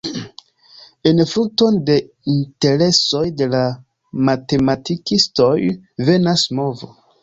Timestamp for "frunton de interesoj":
1.31-3.23